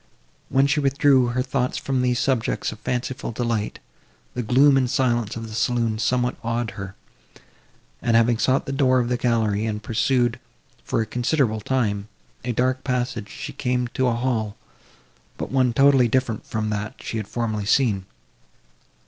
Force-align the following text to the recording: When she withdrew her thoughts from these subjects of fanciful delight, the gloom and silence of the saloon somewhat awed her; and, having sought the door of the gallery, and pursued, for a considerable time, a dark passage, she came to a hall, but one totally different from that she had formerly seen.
When 0.49 0.65
she 0.65 0.79
withdrew 0.79 1.27
her 1.27 1.43
thoughts 1.43 1.77
from 1.77 2.01
these 2.01 2.17
subjects 2.17 2.71
of 2.71 2.79
fanciful 2.79 3.31
delight, 3.31 3.77
the 4.33 4.41
gloom 4.41 4.75
and 4.75 4.89
silence 4.89 5.35
of 5.35 5.47
the 5.47 5.53
saloon 5.53 5.99
somewhat 5.99 6.37
awed 6.43 6.71
her; 6.71 6.95
and, 8.01 8.15
having 8.17 8.39
sought 8.39 8.65
the 8.65 8.71
door 8.71 8.97
of 8.97 9.09
the 9.09 9.17
gallery, 9.17 9.67
and 9.67 9.83
pursued, 9.83 10.39
for 10.83 11.01
a 11.01 11.05
considerable 11.05 11.61
time, 11.61 12.07
a 12.43 12.51
dark 12.51 12.83
passage, 12.83 13.29
she 13.29 13.53
came 13.53 13.89
to 13.89 14.07
a 14.07 14.15
hall, 14.15 14.57
but 15.37 15.51
one 15.51 15.71
totally 15.71 16.07
different 16.07 16.47
from 16.47 16.71
that 16.71 16.95
she 17.03 17.17
had 17.17 17.27
formerly 17.27 17.65
seen. 17.67 18.07